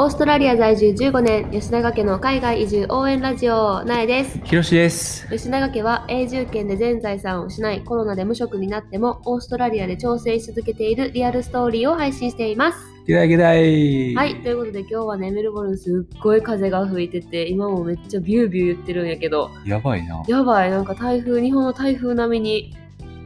[0.00, 5.26] オーストラリア在住15年吉永家の海外移住応援ラジオなえですひろしです。
[5.28, 12.78] 吉永家は永住権で全財産を失いコロナで無職になってもオーストラリアで調整し続けているリアルストーリーを配信しています
[13.08, 14.14] ゲダイゲダイ。
[14.14, 20.22] はいということで今日はねメルボルンすっごい風が吹いてて今もめっちゃビュービュー言ってるんやけどやばいな。
[20.28, 22.76] やばいなんか台風日本の台風並みに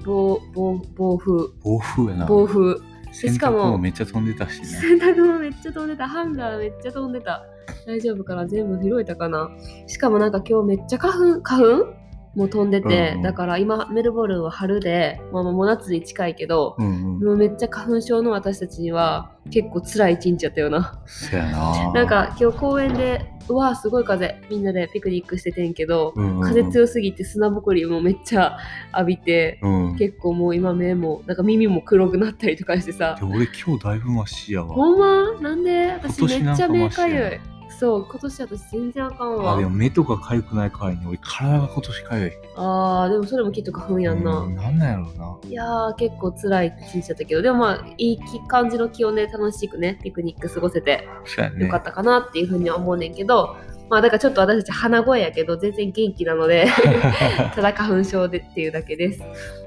[0.06, 2.24] 暴暴暴風暴風やな。
[2.24, 4.66] 暴風洗しかも濯もめっちゃ飛んでたしね。
[4.66, 6.08] 洗濯もめっちゃ飛んでた。
[6.08, 7.44] ハンガーめっちゃ飛んでた。
[7.86, 8.46] 大丈夫かな？
[8.46, 9.50] 全部拾えたかな？
[9.86, 12.01] しかもなんか今日めっちゃ花粉花粉？
[12.34, 17.24] も飛んでて、うんうんだから今メルボルンは春で、まあ、もう夏に近いけど、うんうん。
[17.24, 21.92] もうめっちゃ花粉症の私たちには結構辛い一日やったよなそやな。
[21.94, 28.56] なん、か今日公園でうわーすごい風みんなでピクニックしててんけど、うんうんうん風強すぎて砂ぼこりもめっちゃ
[28.94, 29.96] 浴びて、うん。
[29.96, 34.68] で結構もう今目もなんか耳も黒くなったりとかしてさ俺今日だいぶマシやわ。
[34.74, 35.40] ほんま？
[35.40, 35.92] なんで？
[35.92, 42.32] 私めっちゃ目かゆいそう今年私全然あかんわあ、でも目とか痒くない代わりに俺体が今年痒い。
[42.56, 45.38] あーでもそれもきっと花粉やんな、うんなんなんやろうな。
[45.48, 51.64] いやー結構辛い一日だったけどでもまあいい感じの気温で楽しくねピクニック過ごせてそやね。
[51.64, 53.56] よかったかなっていうふうには思うねんけど、
[53.92, 56.66] まあだからちょっと私たち鼻声やけど全然元気なので
[57.54, 59.22] ただ花粉症でっていうだけです。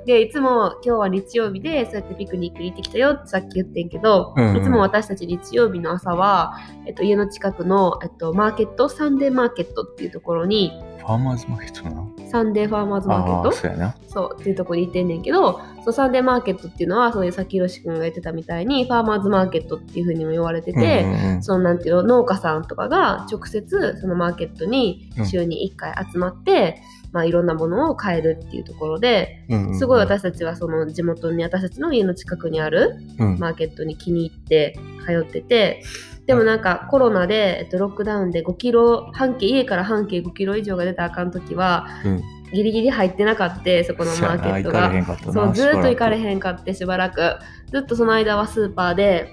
[0.08, 10.72] で、いつも今日は日曜日でそうやってピクニックに行ってきたよってさっき言ってんけど、うんうんいつも私たち日曜日の朝は、えっと、家の近くの、えっと、マーケット、サンデーマーケットっていうところに、
[11.06, 12.30] ファーマーズマーケットな。
[12.32, 13.52] サンデーファーマーズマーケット？
[13.52, 13.96] そうやな。
[14.08, 21.44] そうっていうところに行ってんねんけど、そうサンデーマーケットっていうのは、そういうさっきひろし君が言ってたみたいに、ファーマーズマーケットっていうふうにも言われてて、うんうんうん。
[21.44, 22.04] そのなんていうの？
[22.04, 29.80] 農家さんとかが直接そのマーケットに週に1回集まって、まあ、いろんなものを買えるっていうところでうんうんうん。
[29.80, 33.38] すごい私たちはその地元に私たちの家の近くにあるうん。
[33.38, 35.84] マーケットに気に入って通ってて
[36.26, 42.24] でもなんかコロナで、えっと、ロックダウンで5キロ半径家から半径5キロ以上が出たらあかん時はうん
[42.54, 44.92] ギリギリ入ってなかったそこのマーケットが
[45.34, 46.22] そうずーっと行かれん。
[46.22, 47.38] へんかってしばらく
[47.72, 49.32] ずっとその間はスーパーで、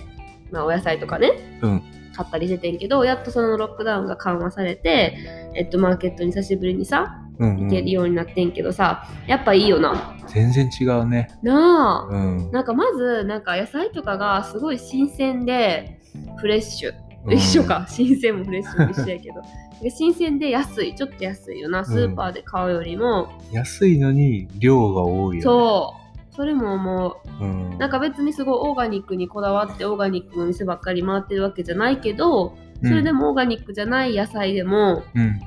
[0.50, 1.82] まあ、お野菜とかねうん。
[2.14, 5.16] 買ったりしててんけどやっとそのロックダウンが緩和されて、
[5.54, 11.28] えっと、マーケットに久しぶりにさうんうん行けるようになってんけどさやっぱいいよな全然違うね。
[11.42, 12.50] なあ、うん。
[12.50, 16.01] なんかまずなんか野菜とかがすごい新鮮で
[16.36, 16.94] フレッシュ、
[17.26, 17.32] うん。
[17.34, 17.86] 一緒か。
[17.88, 19.42] 新鮮もフレッシュも一緒やけど。
[19.82, 20.94] で新鮮で安い。
[20.94, 21.84] ちょっと安いよな。
[21.84, 25.42] スーパーで買うよりも、安いのに量が多いよ、ね。
[25.42, 26.34] そう。
[26.34, 27.44] それももう。
[27.44, 27.46] う。
[27.46, 27.78] うん。
[27.78, 35.40] なんか別にすごいオーガニックにこだわってオーガニックの店ばっかり回ってるわけじゃないけどそれでもオーガニックじゃない野菜でもうん。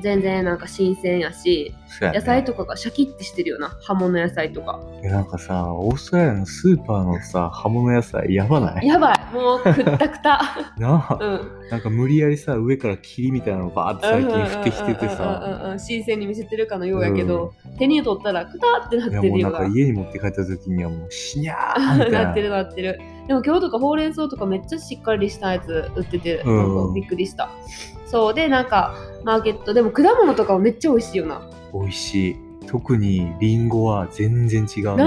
[0.00, 2.12] 全然なんか新鮮やしね。
[2.14, 3.76] 野菜とかがシャキッてしてるよな。
[3.82, 4.80] 葉物野菜とか。
[5.02, 8.86] いやなんかさ、オーストラリアのスーパーのさ、葉物野菜やばない？
[8.86, 9.34] やばい。
[9.34, 10.40] もうくったくた。
[10.78, 11.68] なあ、うん。
[11.70, 22.24] なんか無理やりさ、上から霧みたいなのバーって最近降ってきててうんうんさ、うんうん新鮮に見せてるかのようやけど、手に取ったらくたってなっいやもうなんてるよなか家に持って帰った時にはもうシニャーみな。
[22.24, 23.00] なってるなってる。
[23.26, 26.94] でも今日とかほうれん草とかめっちゃしっかりしたやつ売ってて、うん。
[26.94, 27.48] びっくりした
[28.10, 28.34] そう。
[28.34, 28.94] でなんか
[29.24, 29.72] マーケット。
[29.72, 31.42] でも果物とかもめっちゃ美味しいよな。
[31.72, 32.36] 美味しい。
[32.66, 34.96] 特にリンゴは全然違うな。
[34.96, 35.06] な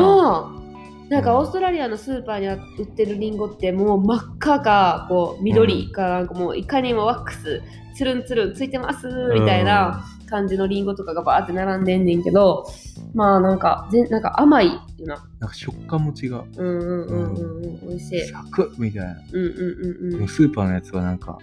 [0.58, 0.64] あ。
[1.10, 1.38] なんかうん。
[1.40, 7.62] オーストラリアのスーパーに売ってるリンゴってもう真っ赤かこう緑かなんかもういかにもワックス
[7.96, 12.66] つるんつるんついてますみたいな感じのリンゴとかがバーって並んでんねんけど
[13.14, 15.24] まあなんかぜなんか甘いよな。
[15.40, 16.44] なんか食感も違う。
[16.58, 18.26] うんうんうんうんうん美味しい。
[18.28, 19.12] サクッみたいな。
[19.34, 20.28] うんうんうんうん。
[20.28, 21.38] スーパーのやつはなんか、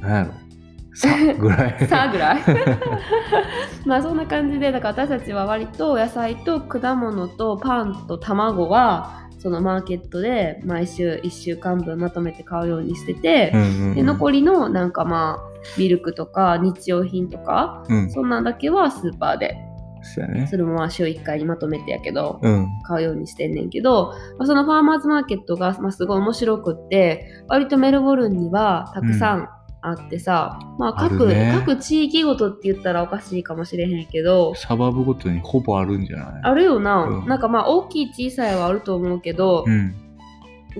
[0.00, 0.50] なんやろ。
[0.94, 1.86] さぐらい。
[1.86, 2.40] さあぐらい
[3.86, 18.10] まあそんな感じでだから私たちは割と野菜と果物とパンと卵はそのマーケットで毎週1週間分まとめて買うようにしててう、んうんうんで残りのなんかまあミルクとか日用品とかうん。
[18.10, 19.56] そんなんだけはスーパーで
[20.02, 20.46] そね。
[20.50, 22.66] それもまあ週1回にまとめてやけどうん。
[22.86, 29.48] 買うようにしてんねんけど、まあ、そのファーマーズマーケットが、まあ、すごい面白くって割とメルボルンにはたくさん
[29.82, 36.42] あってさ、まああ各るね各地域ごとって言ったらおかしいかもしれへんけどサバブごとにほぼあるんじゃない？
[36.42, 39.94] あるよな、うんなんかまあ大きい小さいはあると思うけど、うん。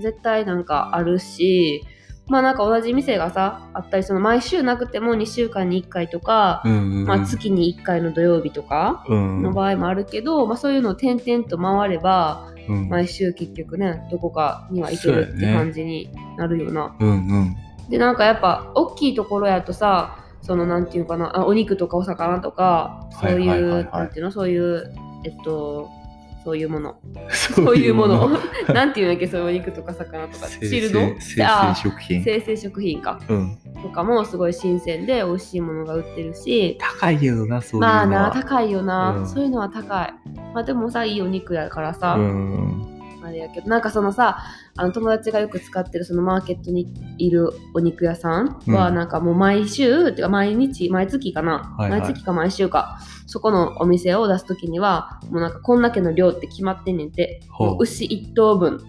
[0.01, 1.83] 絶対なんかあるし
[2.29, 7.07] まあなんか同じ店がさあったりその毎週なくても2週間に1回とか、うんうんうん。
[7.07, 9.43] まあ、月に1回の土曜日とかうん。
[9.43, 16.95] の場合もあるけど、まあ、そういうのを点々と回ればうん毎週結局ねどこかには行けるって感じになるよな。
[17.01, 17.57] うんうん。
[17.91, 24.95] でなんかやっぱ大きいところやとさそのなんていうかなあお肉とかお魚とかそういう、なんていうのそういう
[25.25, 25.91] えっと
[26.43, 26.97] そういうもの。
[27.29, 28.31] そそういうもの。
[28.73, 30.47] なんていうんだっけそういうお肉とか魚とか。
[30.47, 30.99] 生チルド？
[30.99, 32.25] 鮮生あ鮮食品。
[32.25, 33.21] 生鮮食品か。
[33.29, 33.59] うん。
[33.83, 36.79] とかもすごい新鮮で美味しいものが売ってるし。
[36.81, 38.07] 高いけどな、そういうのは。
[38.07, 39.27] まあな高いよな、うん。
[39.27, 40.15] そういうのは高い。
[40.55, 43.00] まあでもさいいお肉やからさ、うん。
[43.31, 44.43] あれやけどなんかそのさ
[44.77, 48.95] あの友達がよく使ってるそのマーケットにいるお肉屋さんはうん。
[48.95, 52.01] なんかもう毎週、っていうか毎日毎月かな、はいはい。
[52.01, 52.99] 毎月か毎週か。
[53.27, 57.41] そこのお店を出す時にはもうなんかこんだけの量って決まってんねんって
[57.79, 58.81] 牛1頭分。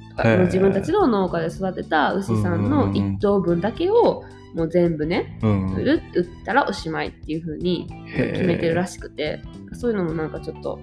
[0.46, 4.24] 自分たちの農家で育てた牛さんの1頭分だけを
[4.56, 5.74] もう全部ねうん。
[5.76, 9.42] 売る売ったらおしまいっていう風に決めてるらしくて。
[9.74, 10.80] そういうのもなんかちょっと、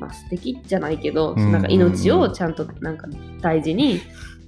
[0.00, 3.06] まあ、素敵じゃないけど、うんなんか命をちゃんとなんか
[3.40, 4.00] 大事に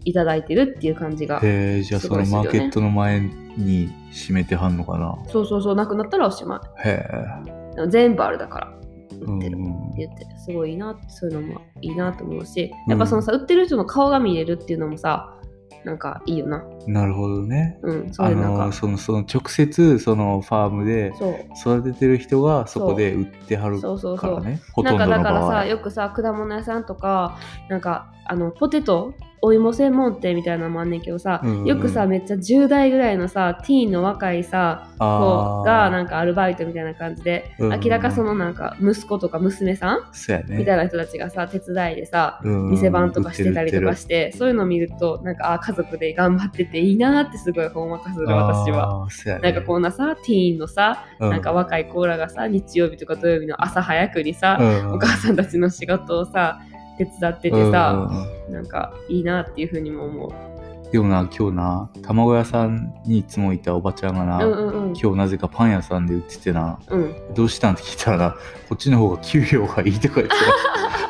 [0.05, 3.21] いただいてるっていう感じがへえ、じゃあそのマーケットの前
[3.57, 5.17] に閉めてはんのかな。
[5.29, 7.05] そうそうそうなくなったらおしまへ
[7.43, 8.73] いでも全部あるだから
[9.13, 9.17] え。
[9.17, 15.37] 売ってる、うんって言ってすごいいいなそういうのもいいなと思うしやっぱそのさ、売ってる人の顔が見れるっていうのもさ
[15.87, 17.79] なんかいいよななるほどね。
[17.83, 21.13] うんそうあいうなんかのそのその直接そのファームで
[21.61, 24.61] 育ててる人がそこで売ってはるそうそうそうからね。
[24.73, 25.33] ほなんかとんどの場合。
[25.33, 27.39] だからさよくさ果物屋さんとか
[27.69, 40.45] なんかあのポテトお芋専門店みたいなのもあんねんけどさ、うんうんよくさめっちゃ10代ぐらいのさティーンの若いさ子がなんか、かアルバイトみたいな感じで、うんうん明らかそのなんか息子とか娘さん、ね。
[40.49, 49.07] みたいな人たちがさ手伝いでさうん店番とかしてたりとかしてそういうのを見るとなんかあ家族で頑張ってていいなってすごいほんわかする私は。。
[49.27, 49.39] ね。
[49.41, 56.61] なんかこんなさティーンのさ、うなんか若い子らがさ日曜日とか土曜日の朝早くにさ、うんお母さんたちの仕事をさ
[56.99, 60.57] 手伝っててうんさ、うんうんなんかいいなっていうふうにも思う。
[60.93, 64.97] でもな、今日な、卵屋さんにいつもいたおばちゃんがな、うんうんうん。
[64.97, 68.31] 今日なぜかパン屋さんで売っててな、うん、どうしたんって聞いたらな、
[68.69, 70.35] こっちの方が給料がいいとか言って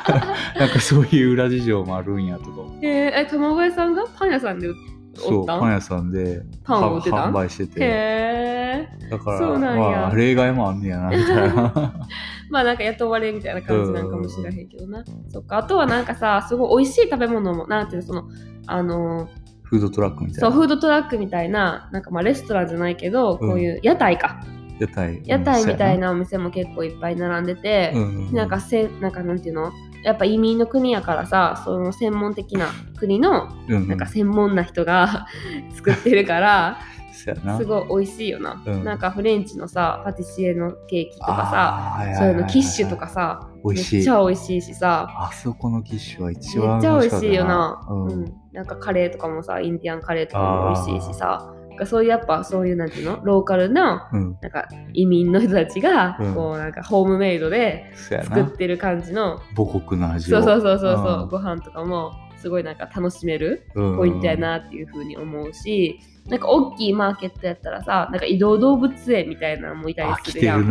[0.06, 0.14] た
[0.58, 2.50] なんかそういう裏事情もあるんやとか。
[2.80, 4.74] えー、え卵屋さんがパン屋さんで売
[5.14, 5.60] そう、おったん？
[5.60, 7.30] パン屋さんでパンを売ってたん？
[7.30, 7.80] 販売してて。
[7.80, 8.88] へえ。
[9.10, 11.92] だから、そうなんやまあ、例外もあんねやな、みたいな。
[12.50, 15.04] まあなんか雇われみたいな感じなんかもしれへんけどな。
[15.32, 15.58] そっか。
[15.58, 18.28] あとはなんかさ、すごい美味しい食べ物も、なんていうの、その、
[18.66, 20.56] あのーフードトラックみたいそう、な。
[20.56, 24.40] フードトラックみたいな、なんかまあレストランじゃないけど、こういう屋台か。
[24.78, 25.22] 屋台。
[25.24, 26.08] 屋台みたいな。
[26.08, 27.92] なお店も結構いっぱい並んでて、
[28.32, 29.72] なんかせん、なんかなんていうの
[30.04, 35.26] やっぱ移民の国やからさ、その専門的な国の、なんか専門な人が
[35.74, 36.78] 作ってるから。
[37.16, 38.62] すごい美味しいよな。
[38.66, 47.86] うんなんかフレンチのさ、パティシエのケーキとかさ、そういうのキッシュとかさ、美味しいめっちゃ美味しいしさ、あそこのキッシュは一めっ番ちゃ美味しいよな。
[47.88, 48.32] ううんん。
[48.52, 53.20] なんかカレーとかもさ、インディアンカレーとかも美味しいしさ、なんかそういうやっぱそういうなんていうの？
[53.22, 54.38] ローカルなうん。
[54.40, 57.92] なんか移民の人たちがうんこうなんかホームメイドで。
[57.94, 60.42] 作ってる感じの、母国の味を。
[60.42, 70.66] そうそうそうそうそう、うんご飯とかもすごいなんか楽しめるうんポイントやなっていう風に思うし、なんか大きいマーケットやったらさ、なんか移動動物園みたいなのもいたりあ、するやん。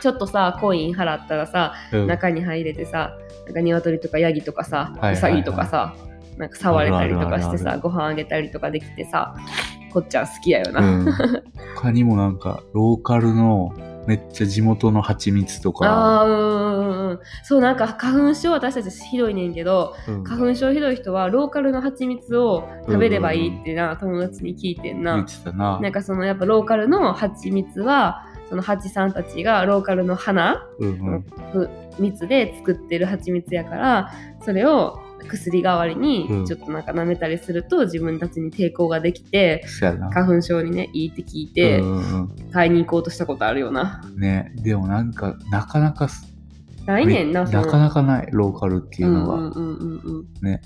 [0.00, 3.16] ちょっとさ、コイン払ったらさ、うん中に入れてさ、
[3.46, 5.94] なんか鶏とかヤギとかさ、ウサギとかさ、
[6.36, 9.36] なんか触れたりとかしてさ、ご飯あげたりとかできてさ、
[9.92, 10.80] こっちゃん好きやよな。
[10.80, 11.12] うん。
[11.76, 13.72] 他にもなんか、ローカルの
[14.06, 15.86] めっちゃ地元の蜂蜜とか。
[17.42, 25.24] そう、なんか花粉症私たちひどいねんけど、うん花粉症ひどい人はローカルの蜂蜜を食べればいいってな、友達に聞いてんな。
[25.54, 25.80] な。
[25.80, 31.24] なんかそのやっぱローカルの蜂蜜は、その蜂さんたちがローカルの花、うんうん。
[31.52, 31.68] ふ
[31.98, 34.12] 蜜で作ってる蜂蜜やから
[34.44, 40.10] それを薬代わりにうんちょっとなんか舐めたりすると自分たちに抵抗ができてそうやな。
[40.10, 41.82] 花粉症にねいいって聞いて
[42.52, 44.02] 買いに行こうとしたことあるよな。
[44.04, 46.08] うんね、でもなんか、なかなか
[46.84, 49.34] す、ないねんな、なかなかない、ローカルっていうのが。
[49.34, 50.60] うんうんうんうんうんね。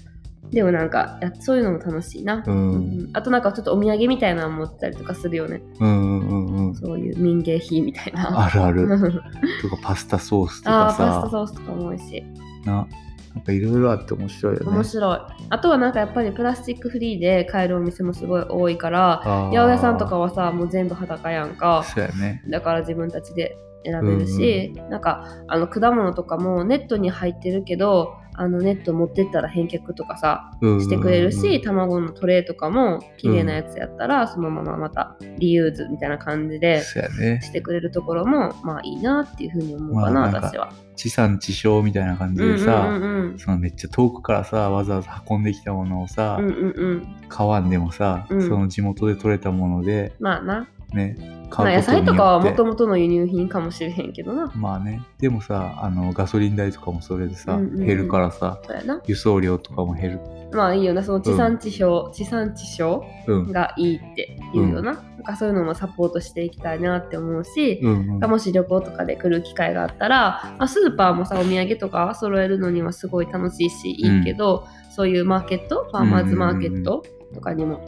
[0.51, 2.43] でもなんかやそういうのも楽しいな。
[2.47, 2.51] う。
[2.51, 5.63] うんんあとなんかちょっとお土産みたいなの持ってたりとかするよね。
[5.79, 6.75] うんうんうんうん。
[6.75, 8.47] そういう民芸品みたいな。
[8.47, 8.93] あるある。
[8.93, 8.97] あ
[9.63, 10.97] とか、パスタソースとかさ。
[10.97, 12.67] パスタソースとかも美味しい。
[12.67, 12.87] な。
[13.35, 14.67] なんかいろいろあって面白いよね。
[14.71, 15.19] 面白い。
[15.51, 21.85] あとはなんかやっぱりプラスチックフリーで買えるお店もすごい多いから、八百屋さんとかはさ、もう全部裸やんか。
[21.85, 22.43] そうやね。
[22.49, 36.83] だから自分たちで選べるし、なんかあの果物とかもネットに入ってるけど、あのネット持ってったら返却とかさ、うんしてくれるし、うん卵のトレーとかも綺麗なやつやったら、そのまままたリユーズみたいな感じで。
[36.83, 40.73] してくれるところもまあいいなっていうふうに思うかな、まあなんか私は。
[40.95, 50.69] 地産地消みたいな感じでさ、うんうんうんそのめっちゃ遠くからさ、わざわざ運んできたものをさ、うんうんうんうん買わんでもさ、うんその地元で採れたもので、まあな。
[50.93, 54.53] ねまあ、野菜とかはもとももとの輸入品かもしれへんけどな。
[54.55, 55.03] まあね。
[55.19, 57.87] でもさあのガソリン代とかもそれでさ、うんうんうん。
[57.87, 59.03] 減るからさそうやな。
[59.07, 60.21] 輸送料とかも減る。
[60.53, 63.53] まあいいよな、その地産地消、地産地消うん。
[63.53, 64.93] がいいって言うよな。
[64.93, 68.31] なんかそういうのもサポートしていきたいなって思うし、うんうん。
[68.31, 77.03] もし旅行とかで来る機会があったら、まあ、スーパーもさお土産とか揃えるのにはすごい楽しいしいいけど、そういうマーケットファーマーズマーケット
[77.35, 77.81] とかにも、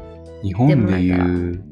[0.43, 1.70] 日本でいう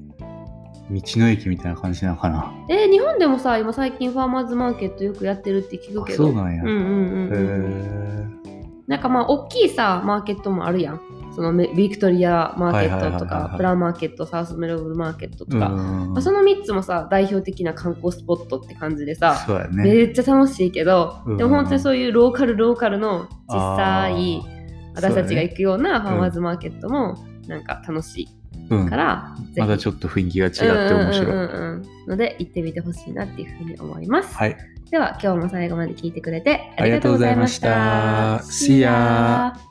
[0.90, 2.52] 道の駅みたいな感じなのかな？
[2.68, 6.24] えー日本でもさ今最近ファーマーズマーケットよくやってるって聞くあけど。
[6.26, 8.42] そうなんや、うんうんうんへうん。
[8.44, 8.58] ー。
[8.86, 11.00] なんかまあ大きいさマーケットもあるやん。
[11.34, 15.78] そのメビクトリアマーケットとかプラマーケットサウスメロブルマーケットとか、う
[16.08, 19.84] んまあ、その3つもさ代表的な観光スポットって感じでさそうやね。
[19.84, 24.58] めっちゃ楽しいけど、うんでも本当にそういうローカルローカルの小さいあー。
[24.96, 27.14] 私たちが行くようなファーマーズマーケットも
[27.46, 28.28] なんか楽しい
[28.70, 28.90] うん。
[28.90, 30.64] またちょっと雰囲気が違って
[30.94, 34.34] 面白い、うんうんので行ってみてほしいなっていうふうに思います。
[34.34, 34.56] はい。
[34.90, 38.38] では今日も最後まで聞いてくれてあありがとうございました。
[38.44, 39.67] See ya